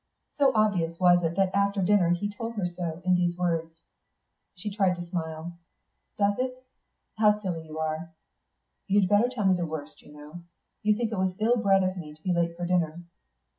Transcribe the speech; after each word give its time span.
So 0.39 0.51
obvious 0.55 0.99
was 0.99 1.23
it 1.23 1.35
that 1.35 1.53
after 1.53 1.79
dinner 1.83 2.09
he 2.09 2.27
told 2.33 2.55
her 2.55 2.65
so, 2.65 3.03
in 3.05 3.13
those 3.17 3.37
words. 3.37 3.75
She 4.55 4.75
tried 4.75 4.95
to 4.95 5.05
smile. 5.05 5.59
"Does 6.17 6.39
it? 6.39 6.65
How 7.19 7.39
silly 7.39 7.67
you 7.67 7.77
are." 7.77 8.09
"You'd 8.87 9.07
better 9.07 9.29
tell 9.29 9.45
me 9.45 9.53
the 9.55 9.63
worst, 9.67 10.01
you 10.01 10.11
know. 10.11 10.41
You 10.81 10.95
think 10.95 11.11
it 11.11 11.19
was 11.19 11.35
ill 11.37 11.57
bred 11.57 11.83
of 11.83 11.97
me 11.97 12.15
to 12.15 12.23
be 12.23 12.33
late 12.33 12.57
for 12.57 12.65
dinner." 12.65 13.03